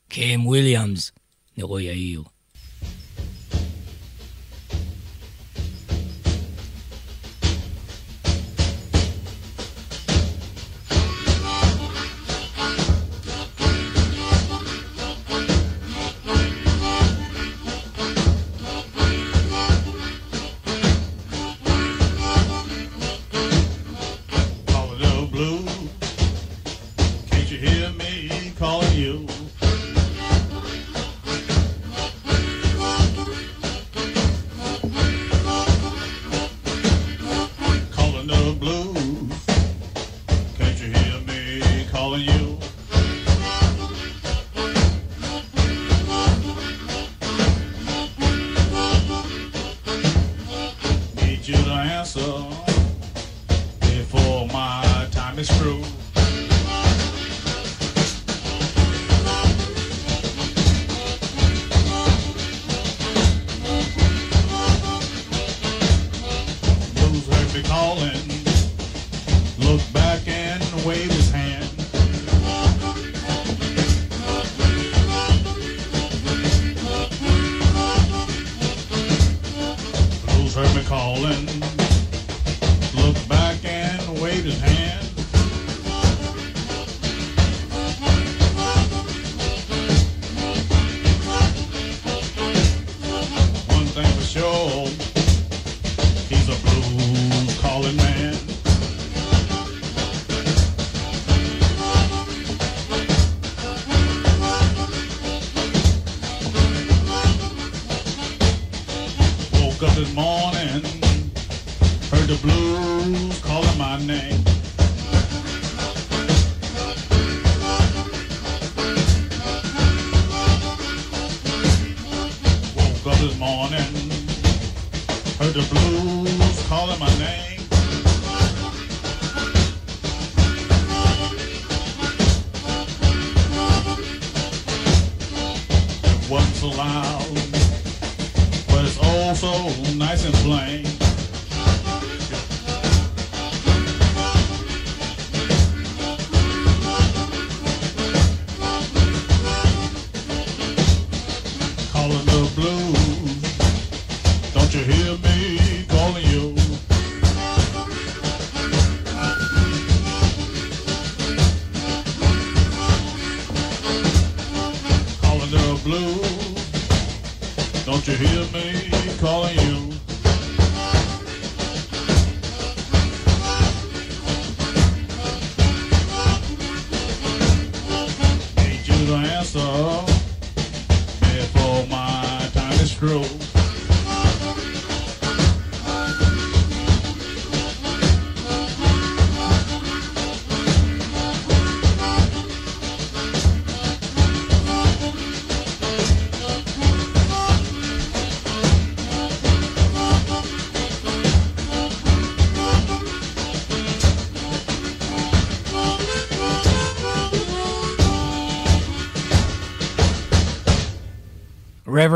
קיים 0.09 0.47
וויליאמס, 0.47 1.11
נרו 1.57 1.79
יאיר. 1.79 2.23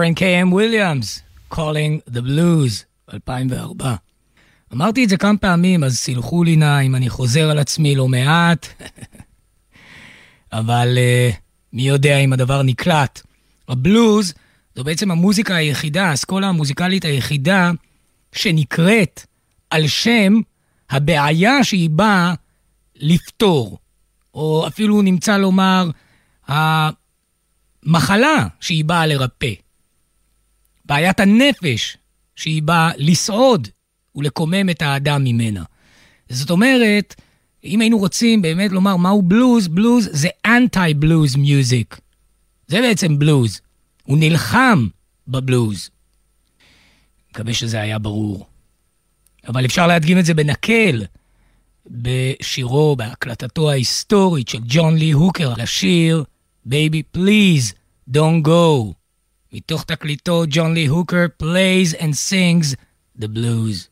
Reverend 0.10 0.18
K.M. 0.18 0.54
וויליאמס, 0.54 1.22
Calling 1.54 2.12
the 2.12 2.20
Blues, 2.20 2.84
2004. 3.14 3.96
אמרתי 4.74 5.04
את 5.04 5.10
זה 5.10 5.18
כמה 5.18 5.38
פעמים, 5.38 5.84
אז 5.84 5.98
סילחו 5.98 6.44
לי 6.44 6.56
נא 6.56 6.82
אם 6.82 6.96
אני 6.96 7.10
חוזר 7.10 7.50
על 7.50 7.60
עצמי 7.60 7.96
לא 7.96 8.08
מעט, 8.08 8.68
אבל 10.54 10.98
uh, 10.98 11.36
מי 11.74 11.88
יודע 11.88 12.18
אם 12.18 12.34
הדבר 12.34 12.62
נקלט. 12.62 13.22
הבלוז 13.68 14.34
זו 14.76 14.84
בעצם 14.84 15.12
המוזיקה 15.12 15.56
היחידה, 15.56 16.06
האסכולה 16.06 16.48
המוזיקלית 16.48 17.06
היחידה 17.06 17.72
שנקראת 18.32 19.26
על 19.70 19.88
שם 19.88 20.34
הבעיה 20.90 21.64
שהיא 21.64 21.90
באה 21.90 22.34
לפתור, 22.96 23.78
או 24.34 24.68
אפילו 24.68 25.02
נמצא 25.02 25.38
לומר, 25.38 25.90
המחלה 26.48 28.48
שהיא 28.60 28.86
באה 28.86 29.08
לרפא. 29.08 29.54
בעיית 30.90 31.20
הנפש 31.20 31.98
שהיא 32.36 32.64
באה 32.64 32.92
לסעוד 32.98 33.68
ולקומם 34.16 34.70
את 34.70 34.82
האדם 34.82 35.24
ממנה. 35.24 35.64
זאת 36.30 36.50
אומרת, 36.50 37.16
אם 37.64 37.82
היינו 37.82 37.98
רוצים 37.98 38.42
באמת 38.42 38.72
לומר 38.72 38.98
מהו 38.98 39.22
בלוז, 39.22 39.68
בלוז 39.68 40.10
זה 40.12 40.30
אנטי 40.46 40.94
בלוז 40.96 41.36
מיוזיק. 41.36 42.00
זה 42.68 42.82
בעצם 42.82 43.20
בלוז. 43.20 43.62
הוא 44.04 44.18
נלחם 44.18 44.88
בבלוז. 45.28 45.90
מקווה 47.32 47.54
שזה 47.54 47.82
היה 47.82 48.00
ברור. 48.00 48.48
אבל 49.48 49.66
אפשר 49.66 49.88
להדגים 49.88 50.20
את 50.20 50.26
זה 50.26 50.34
בנקל, 50.34 51.06
בשירו, 51.88 52.96
בהקלטתו 52.96 53.72
ההיסטורית 53.72 54.48
של 54.48 54.60
ג'ון 54.66 54.98
לי 54.98 55.12
הוקר, 55.12 55.54
לשיר 55.58 56.24
Baby 56.68 57.18
Please 57.18 57.74
Don't 58.10 58.48
Go. 58.48 58.99
מתוך 59.53 59.85
תקליטו, 59.85 60.45
ג'ון 60.49 60.75
לי 60.75 60.87
הוקר 60.87 61.27
plays 61.43 61.95
and 61.97 62.15
sings 62.31 62.75
the 63.19 63.29
blues. 63.29 63.89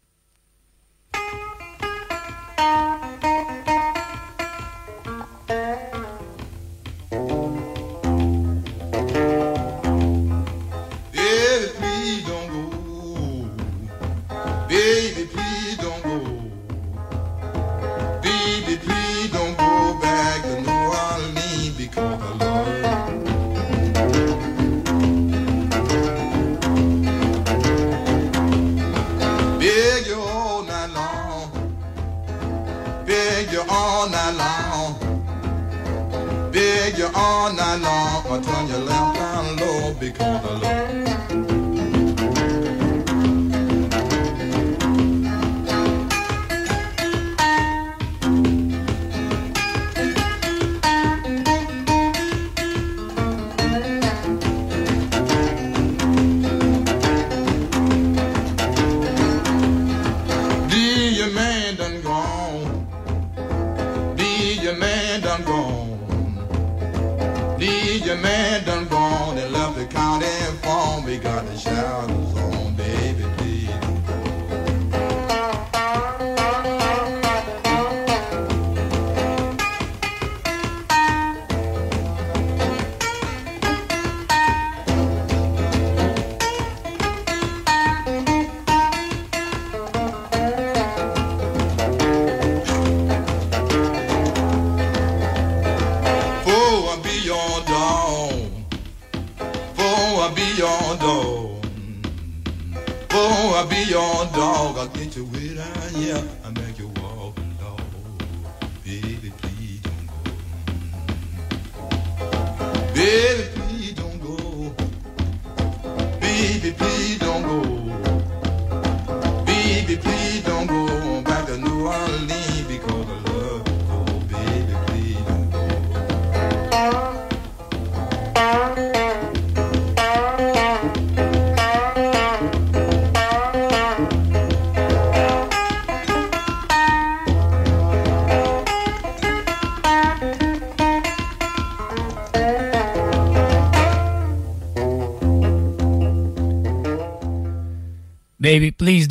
Baby, 113.08 113.57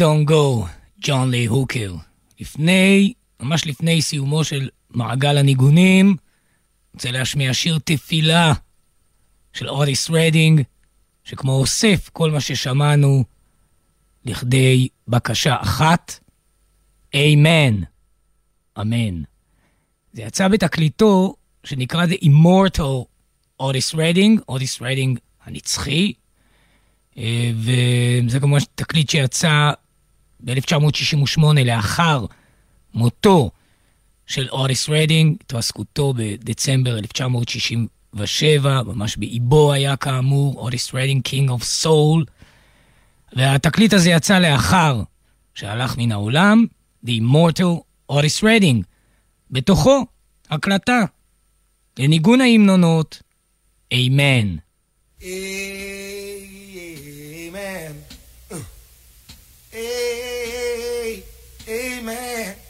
don't 0.06 0.30
go, 0.30 0.66
ג'ון 1.00 1.30
לי 1.30 1.46
הוקר. 1.46 1.94
לפני, 2.40 3.12
ממש 3.40 3.66
לפני 3.66 4.02
סיומו 4.02 4.44
של 4.44 4.68
מעגל 4.90 5.38
הניגונים, 5.38 6.16
רוצה 6.94 7.10
להשמיע 7.10 7.54
שיר 7.54 7.78
תפילה 7.84 8.52
של 9.52 9.68
אוטיס 9.68 10.10
רדינג, 10.10 10.62
שכמו 11.24 11.52
אוסף 11.52 12.10
כל 12.12 12.30
מה 12.30 12.40
ששמענו 12.40 13.24
לכדי 14.24 14.88
בקשה 15.08 15.56
אחת, 15.60 16.18
אמן, 17.14 17.80
אמן. 18.80 19.22
זה 20.12 20.22
יצא 20.22 20.48
בתקליט 20.48 21.34
שנקרא 21.64 22.06
The 22.06 22.24
Immortal 22.24 23.04
אוטיס 23.60 23.94
רדינג, 23.94 24.40
אוטיס 24.48 24.82
רדינג 24.82 25.18
הנצחי, 25.44 26.12
אה, 27.18 27.50
וזה 27.56 28.40
כמובן 28.40 28.60
תקליט 28.74 29.10
שיצא 29.10 29.72
ב-1968 30.40 31.42
לאחר 31.64 32.26
מותו 32.94 33.50
של 34.26 34.48
אוטיס 34.48 34.88
רדינג, 34.88 35.36
התרסקותו 35.40 36.14
בדצמבר 36.16 36.98
1967, 36.98 38.82
ממש 38.82 39.16
באיבו 39.16 39.72
היה 39.72 39.96
כאמור, 39.96 40.54
אוטיס 40.58 40.94
רדינג, 40.94 41.22
King 41.28 41.48
of 41.50 41.62
Soul, 41.84 42.24
והתקליט 43.36 43.92
הזה 43.92 44.10
יצא 44.10 44.38
לאחר 44.38 45.02
שהלך 45.54 45.96
מן 45.98 46.12
העולם, 46.12 46.66
The 47.06 47.08
Immortal 47.08 47.80
Otis 48.12 48.42
Redding. 48.42 48.82
בתוכו 49.50 50.06
הקלטה 50.50 51.04
לניגון 51.98 52.40
ההמנונות, 52.40 53.22
Amen. 53.92 54.60
Amen. 55.20 55.32
Amen. 61.68 62.65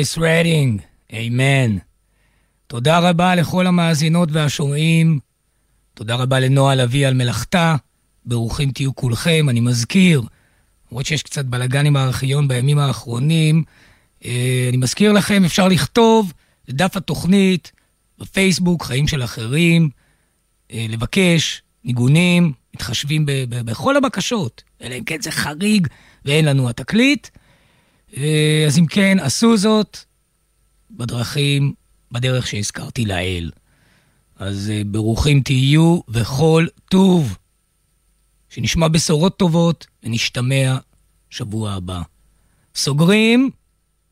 אוריס 0.00 0.18
רדינג, 0.18 0.80
אמן. 1.12 1.76
תודה 2.66 2.98
רבה 2.98 3.34
לכל 3.34 3.66
המאזינות 3.66 4.28
והשומעים. 4.32 5.18
תודה 5.94 6.14
רבה 6.14 6.40
לנועה 6.40 6.74
לביא 6.74 7.06
על 7.06 7.14
מלאכתה. 7.14 7.76
ברוכים 8.24 8.70
תהיו 8.70 8.94
כולכם. 8.94 9.46
אני 9.48 9.60
מזכיר, 9.60 10.22
למרות 10.90 11.06
שיש 11.06 11.22
קצת 11.22 11.44
בלאגן 11.44 11.86
עם 11.86 11.96
הארכיון 11.96 12.48
בימים 12.48 12.78
האחרונים, 12.78 13.64
אה, 14.24 14.66
אני 14.68 14.76
מזכיר 14.76 15.12
לכם, 15.12 15.44
אפשר 15.44 15.68
לכתוב 15.68 16.32
לדף 16.68 16.96
התוכנית 16.96 17.72
בפייסבוק, 18.18 18.82
חיים 18.82 19.08
של 19.08 19.24
אחרים, 19.24 19.90
אה, 20.72 20.86
לבקש 20.88 21.62
ניגונים, 21.84 22.52
מתחשבים 22.74 23.26
ב- 23.26 23.32
ב- 23.48 23.70
בכל 23.70 23.96
הבקשות, 23.96 24.62
אלא 24.82 24.94
אם 24.94 25.04
כן 25.04 25.22
זה 25.22 25.30
חריג 25.30 25.86
ואין 26.24 26.44
לנו 26.44 26.68
התקליט. 26.68 27.28
אה, 28.16 28.64
אז 28.66 28.78
אם 28.78 28.86
כן, 28.86 29.18
עשו 29.20 29.56
זאת 29.56 29.98
בדרכים, 30.90 31.72
בדרך 32.12 32.46
שהזכרתי 32.46 33.04
לעיל. 33.04 33.50
אז 34.36 34.70
אה, 34.70 34.82
ברוכים 34.86 35.40
תהיו 35.40 36.00
וכל 36.08 36.66
טוב. 36.90 37.36
שנשמע 38.48 38.88
בשורות 38.88 39.36
טובות 39.36 39.86
ונשתמע 40.02 40.76
שבוע 41.30 41.72
הבא. 41.72 42.02
סוגרים, 42.74 43.50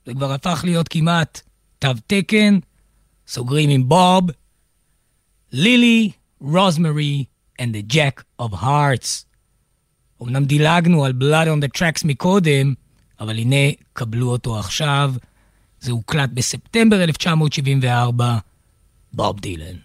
זה 0.07 0.15
כבר 0.15 0.33
הפך 0.33 0.61
להיות 0.65 0.89
כמעט 0.89 1.41
תו 1.79 1.89
תקן, 2.07 2.59
סוגרים 3.29 3.71
עם 3.71 3.89
בוב, 3.89 4.31
לילי, 5.53 6.11
רוזמרי 6.41 7.25
and 7.63 7.65
the 7.65 7.95
Jack 7.95 8.43
of 8.43 8.53
Hearts. 8.55 9.25
אמנם 10.23 10.45
דילגנו 10.45 11.05
על 11.05 11.13
Blood 11.13 11.47
on 11.47 11.65
the 11.65 11.79
Tracks 11.79 12.01
מקודם, 12.05 12.75
אבל 13.21 13.39
הנה, 13.39 13.73
קבלו 13.93 14.31
אותו 14.31 14.59
עכשיו. 14.59 15.15
זה 15.81 15.93
הוקלט 15.93 16.31
בספטמבר 16.35 17.03
1974, 17.03 18.39
בוב 19.13 19.41
דילן. 19.41 19.77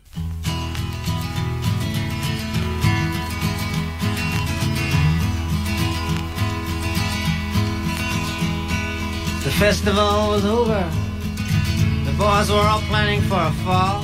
The 9.44 9.52
festival 9.52 10.30
was 10.34 10.46
over. 10.46 10.84
The 12.06 12.14
boys 12.18 12.50
were 12.50 12.66
all 12.72 12.84
planning 12.92 13.22
for 13.30 13.42
a 13.52 13.52
fall. 13.66 14.02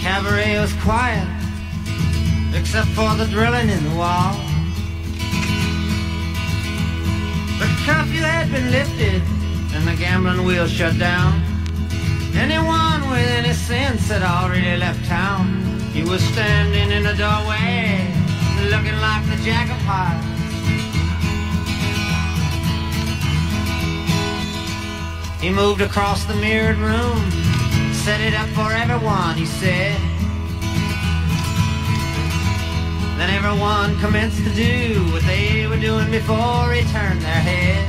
Cabaret 0.00 0.58
was 0.58 0.72
quiet, 0.82 1.28
except 2.54 2.88
for 2.96 3.14
the 3.20 3.26
drilling 3.26 3.68
in 3.68 3.84
the 3.84 3.94
wall. 3.94 4.49
The 7.60 7.66
curfew 7.84 8.22
had 8.22 8.50
been 8.50 8.70
lifted, 8.70 9.20
and 9.74 9.86
the 9.86 9.94
gambling 9.94 10.44
wheel 10.46 10.66
shut 10.66 10.98
down. 10.98 11.42
Anyone 12.34 13.10
with 13.10 13.28
any 13.40 13.52
sense 13.52 14.08
had 14.08 14.22
already 14.22 14.78
left 14.78 15.04
town. 15.04 15.62
He 15.92 16.02
was 16.02 16.22
standing 16.22 16.90
in 16.90 17.02
the 17.02 17.12
doorway, 17.12 18.08
looking 18.72 18.98
like 19.06 19.26
the 19.28 19.36
jack 19.44 19.68
of. 19.68 19.80
He 25.42 25.50
moved 25.50 25.82
across 25.82 26.24
the 26.24 26.34
mirrored 26.36 26.78
room, 26.78 27.30
set 27.92 28.22
it 28.22 28.32
up 28.32 28.48
for 28.50 28.72
everyone, 28.72 29.36
he 29.36 29.44
said. 29.44 30.00
Then 33.20 33.28
everyone 33.28 34.00
commenced 34.00 34.42
to 34.44 34.50
do 34.54 35.04
what 35.12 35.20
they 35.24 35.66
were 35.66 35.76
doing 35.76 36.10
before 36.10 36.72
he 36.72 36.80
turned 36.90 37.20
their 37.20 37.42
head. 37.44 37.84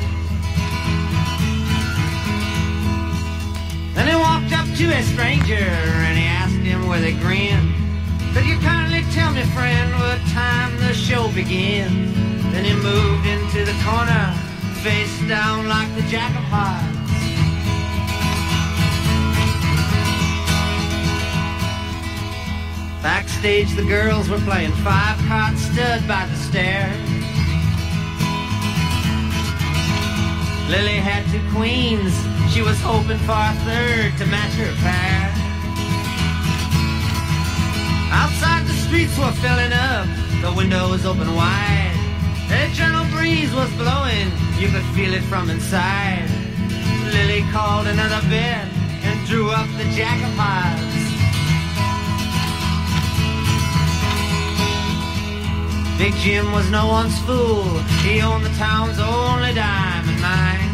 Then 3.96 4.10
he 4.10 4.16
walked 4.16 4.52
up 4.52 4.68
to 4.76 4.92
a 4.92 5.02
stranger 5.04 5.56
and 5.56 6.18
he 6.18 6.26
asked 6.26 6.60
him 6.72 6.90
with 6.90 7.06
a 7.06 7.14
grin, 7.24 7.74
Could 8.34 8.46
you 8.46 8.60
kindly 8.60 9.04
tell 9.14 9.32
me, 9.32 9.44
friend, 9.56 9.94
what 9.94 10.20
time 10.34 10.76
the 10.76 10.94
show 10.94 11.32
begins? 11.32 12.14
Then 12.52 12.66
he 12.66 12.74
moved 12.74 13.26
into 13.26 13.64
the 13.64 13.78
corner, 13.88 14.36
face 14.84 15.18
down 15.30 15.70
like 15.70 15.88
the 15.96 16.02
jack 16.10 16.36
Backstage, 23.42 23.76
the 23.76 23.90
girls 23.90 24.30
were 24.30 24.38
playing 24.42 24.72
five 24.86 25.18
card 25.28 25.58
stud 25.58 26.08
by 26.08 26.28
the 26.28 26.36
stairs. 26.36 26.96
Lily 30.70 31.02
had 31.02 31.26
two 31.34 31.42
queens. 31.50 32.14
She 32.54 32.62
was 32.62 32.80
hoping 32.82 33.18
for 33.26 33.34
a 33.34 33.54
third 33.66 34.14
to 34.20 34.28
match 34.30 34.54
her 34.62 34.72
pair. 34.86 35.34
Outside, 38.14 38.68
the 38.68 38.78
streets 38.86 39.18
were 39.18 39.34
filling 39.42 39.74
up. 39.74 40.06
The 40.46 40.54
windows 40.56 41.04
open 41.08 41.34
wide. 41.34 41.98
A 42.52 42.70
gentle 42.76 43.10
breeze 43.10 43.52
was 43.56 43.74
blowing. 43.74 44.30
You 44.60 44.70
could 44.70 44.86
feel 44.94 45.16
it 45.16 45.24
from 45.24 45.50
inside. 45.50 46.30
Lily 47.10 47.42
called 47.52 47.88
another 47.88 48.22
bed 48.30 48.70
and 49.02 49.28
drew 49.28 49.50
up 49.50 49.66
the 49.80 49.86
jack 49.98 50.22
of 50.22 50.34
hearts. 50.38 50.91
Big 56.02 56.16
Jim 56.16 56.52
was 56.52 56.68
no 56.72 56.88
one's 56.88 57.16
fool. 57.30 57.78
He 58.02 58.22
owned 58.22 58.44
the 58.44 58.50
town's 58.58 58.98
only 58.98 59.54
diamond 59.54 60.20
mine. 60.20 60.74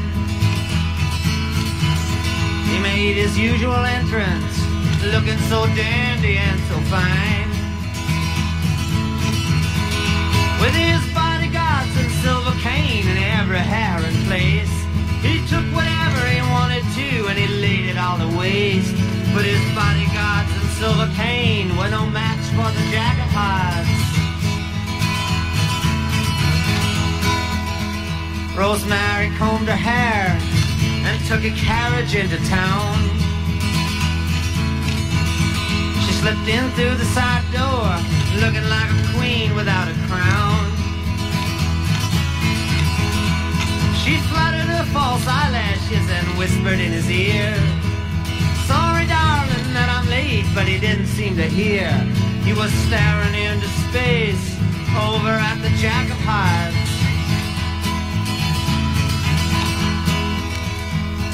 He 2.72 2.80
made 2.80 3.18
his 3.18 3.38
usual 3.38 3.84
entrance, 3.84 4.56
looking 5.04 5.38
so 5.52 5.66
dandy 5.76 6.38
and 6.38 6.58
so 6.72 6.80
fine. 6.88 7.50
With 10.64 10.72
his 10.72 11.04
bodyguards 11.12 11.92
and 12.00 12.10
silver 12.24 12.56
cane 12.64 13.06
and 13.12 13.20
every 13.20 13.60
hair 13.60 14.00
in 14.08 14.16
place, 14.32 14.72
he 15.20 15.46
took 15.52 15.68
whatever 15.76 16.24
he 16.32 16.40
wanted 16.56 16.86
to 16.96 17.28
and 17.28 17.38
he 17.38 17.48
laid 17.48 17.90
it 17.90 17.98
all 17.98 18.18
to 18.18 18.30
waste. 18.40 18.96
But 19.36 19.44
his 19.44 19.60
bodyguards 19.76 20.56
and 20.56 20.70
silver 20.80 21.12
cane 21.20 21.76
were 21.76 21.90
no 21.90 22.06
match 22.06 22.48
for 22.56 22.72
the 22.72 22.92
Jack 22.96 23.20
of 23.20 23.32
Hearts. 23.36 24.07
Rosemary 28.58 29.30
combed 29.38 29.70
her 29.70 29.78
hair 29.78 30.34
and 31.06 31.22
took 31.30 31.46
a 31.46 31.54
carriage 31.54 32.16
into 32.16 32.38
town. 32.50 32.98
She 36.02 36.12
slipped 36.18 36.50
in 36.50 36.66
through 36.74 36.98
the 36.98 37.06
side 37.14 37.46
door, 37.54 37.86
looking 38.42 38.66
like 38.66 38.90
a 38.90 39.02
queen 39.14 39.54
without 39.54 39.86
a 39.86 39.94
crown. 40.10 40.74
She 44.02 44.18
fluttered 44.26 44.66
her 44.74 44.86
false 44.90 45.28
eyelashes 45.28 46.10
and 46.10 46.26
whispered 46.40 46.80
in 46.82 46.92
his 46.92 47.12
ear, 47.12 47.54
Sorry, 48.66 49.06
darling, 49.06 49.70
that 49.78 49.86
I'm 49.86 50.10
late, 50.10 50.50
but 50.56 50.66
he 50.66 50.80
didn't 50.80 51.06
seem 51.14 51.38
to 51.38 51.46
hear. 51.46 51.94
He 52.42 52.54
was 52.54 52.74
staring 52.90 53.36
into 53.38 53.70
space 53.86 54.58
over 54.98 55.30
at 55.30 55.62
the 55.62 55.70
Jack 55.78 56.10
of 56.10 56.18
Hearts. 56.26 56.97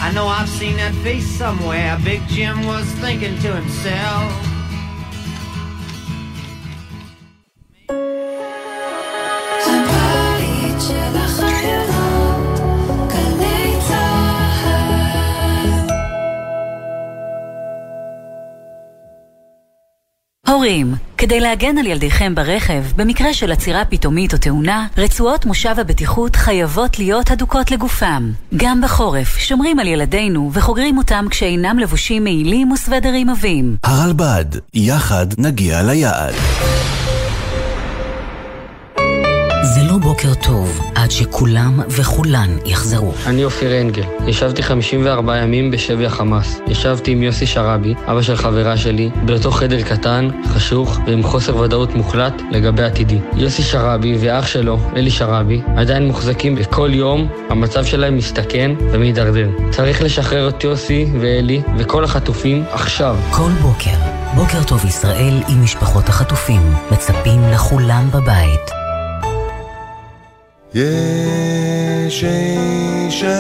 I 0.03 0.13
know 0.13 0.27
I've 0.27 0.49
seen 0.49 0.77
that 0.77 0.95
face 1.05 1.29
somewhere. 1.43 1.99
Big 2.05 2.23
Jim 2.29 2.57
was 2.67 2.87
thinking 3.03 3.37
to 3.45 3.51
himself. 3.61 4.33
הבית 9.67 10.81
של 10.89 11.17
החיילות, 11.17 12.61
גלי 13.09 13.73
צהל. 13.89 15.69
הורים, 20.47 20.95
כדי 21.24 21.40
להגן 21.40 21.78
על 21.78 21.88
ילדיכם 21.88 22.36
ברכב, 22.36 22.84
במקרה 22.96 23.34
של 23.34 23.52
עצירה 23.52 23.86
פתאומית 23.86 24.34
או 24.34 24.38
תאונה, 24.38 24.88
רצועות 24.98 25.46
מושב 25.46 25.76
הבטיחות 25.80 26.36
חייבות 26.36 27.00
להיות 27.00 27.32
הדוקות 27.32 27.72
לגופם. 27.72 28.32
גם 28.56 28.82
בחורף, 28.82 29.38
שומרים 29.38 29.80
על 29.80 29.88
ילדינו 29.88 30.50
וחוגרים 30.54 30.98
אותם 30.98 31.26
כשאינם 31.30 31.80
לבושים 31.80 32.24
מעילים 32.24 32.72
וסוודרים 32.72 33.30
עבים. 33.30 33.76
הרלב"ד, 33.84 34.46
יחד 34.74 35.28
נגיע 35.38 35.84
ליעד. 35.84 36.34
לא 39.94 40.00
בוקר 40.00 40.34
טוב 40.34 40.82
עד 40.96 41.12
שכולם 41.12 41.80
וכולן 41.90 42.58
יחזרו. 42.66 43.14
אני 43.26 43.44
אופיר 43.44 43.82
אנגל. 43.82 44.04
ישבתי 44.28 44.64
54 44.64 45.38
ימים 45.38 45.72
בשבי 45.72 46.06
החמאס. 46.06 46.60
ישבתי 46.68 47.12
עם 47.12 47.24
יוסי 47.24 47.46
שרעבי, 47.46 47.94
אבא 48.08 48.22
של 48.22 48.36
חברה 48.36 48.78
שלי, 48.78 49.10
באותו 49.26 49.52
חדר 49.52 49.82
קטן, 49.82 50.30
חשוך 50.46 51.00
ועם 51.08 51.24
חוסר 51.24 51.58
ודאות 51.58 51.96
מוחלט 51.96 52.42
לגבי 52.52 52.84
עתידי. 52.84 53.20
יוסי 53.36 53.64
שרעבי 53.64 54.18
ואח 54.20 54.48
שלו, 54.48 54.80
אלי 54.96 55.12
שרעבי, 55.12 55.62
עדיין 55.78 56.08
מוחזקים 56.08 56.56
וכל 56.58 56.90
יום 56.94 57.28
המצב 57.50 57.86
שלהם 57.86 58.18
מסתכן 58.18 58.72
ומידרדר. 58.92 59.50
צריך 59.72 60.02
לשחרר 60.02 60.50
את 60.50 60.64
יוסי 60.64 61.06
ואלי 61.20 61.62
וכל 61.78 62.04
החטופים 62.04 62.64
עכשיו. 62.72 63.18
כל 63.32 63.52
בוקר, 63.62 63.98
בוקר 64.36 64.64
טוב 64.64 64.86
ישראל 64.86 65.44
עם 65.48 65.64
משפחות 65.64 66.10
החטופים, 66.10 66.62
מצפים 66.92 67.42
לכולם 67.52 68.08
בבית. 68.14 68.83
יש 70.76 72.24
אישה 72.24 73.36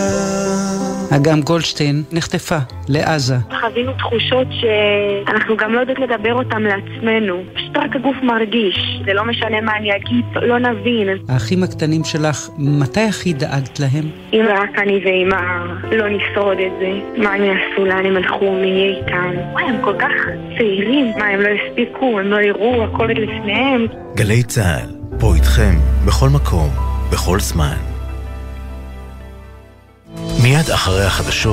אגם 1.15 1.41
גולדשטיין 1.41 2.03
נחטפה 2.11 2.57
לעזה. 2.89 3.35
חווינו 3.61 3.91
תחושות 3.97 4.47
שאנחנו 4.51 5.57
גם 5.57 5.73
לא 5.73 5.79
יודעות 5.79 5.99
לדבר 5.99 6.33
אותן 6.33 6.61
לעצמנו. 6.61 7.43
פשוט 7.53 7.77
רק 7.77 7.95
הגוף 7.95 8.15
מרגיש. 8.23 9.01
זה 9.05 9.13
לא 9.13 9.25
משנה 9.25 9.61
מה 9.61 9.77
אני 9.77 9.95
אגיד, 9.95 10.25
לא 10.35 10.59
נבין. 10.59 11.07
האחים 11.29 11.63
הקטנים 11.63 12.03
שלך, 12.03 12.49
מתי 12.57 13.01
הכי 13.01 13.33
דאגת 13.33 13.79
להם? 13.79 14.09
אם 14.33 14.45
רק 14.49 14.79
אני 14.79 15.01
ואמא 15.05 15.41
לא 15.91 16.09
נשרוד 16.09 16.57
את 16.59 16.71
זה, 16.79 17.21
מה 17.23 17.33
הם 17.33 17.43
יעשו, 17.43 17.85
לאן 17.85 18.05
הם 18.05 18.17
הלכו, 18.17 18.51
מי 18.51 18.67
יהיה 18.67 18.97
איתם? 18.97 19.31
וואי, 19.51 19.63
הם 19.63 19.81
כל 19.81 19.95
כך 19.99 20.11
צעירים. 20.57 21.13
מה, 21.17 21.25
הם 21.25 21.39
לא 21.39 21.47
הספיקו, 21.47 22.19
הם 22.19 22.27
לא 22.27 22.41
יראו, 22.41 22.83
הכל 22.83 23.07
עוד 23.09 23.17
לפניהם. 23.17 23.87
גלי 24.15 24.43
צה"ל, 24.43 25.19
פה 25.19 25.35
איתכם, 25.35 25.75
בכל 26.05 26.29
מקום, 26.29 26.92
בכל 27.13 27.39
זמן. 27.39 27.77
מיד 30.43 30.69
אחרי 30.73 31.05
החדשות 31.05 31.51